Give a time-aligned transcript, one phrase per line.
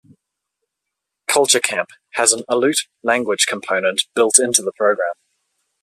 [1.27, 5.13] Culture Camp has an Aleut language component built into the program.